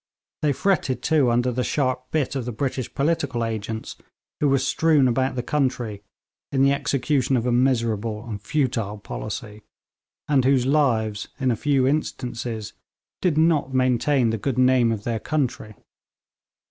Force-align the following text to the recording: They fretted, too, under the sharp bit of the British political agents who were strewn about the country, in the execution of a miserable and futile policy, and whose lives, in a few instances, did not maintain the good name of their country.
They 0.41 0.51
fretted, 0.51 1.03
too, 1.03 1.29
under 1.29 1.51
the 1.51 1.63
sharp 1.63 2.09
bit 2.09 2.35
of 2.35 2.45
the 2.45 2.51
British 2.51 2.91
political 2.95 3.45
agents 3.45 3.97
who 4.39 4.49
were 4.49 4.57
strewn 4.57 5.07
about 5.07 5.35
the 5.35 5.43
country, 5.43 6.01
in 6.51 6.63
the 6.63 6.71
execution 6.73 7.37
of 7.37 7.45
a 7.45 7.51
miserable 7.51 8.25
and 8.27 8.41
futile 8.41 8.97
policy, 8.97 9.61
and 10.27 10.43
whose 10.43 10.65
lives, 10.65 11.27
in 11.39 11.51
a 11.51 11.55
few 11.55 11.85
instances, 11.85 12.73
did 13.21 13.37
not 13.37 13.75
maintain 13.75 14.31
the 14.31 14.39
good 14.39 14.57
name 14.57 14.91
of 14.91 15.03
their 15.03 15.19
country. 15.19 15.75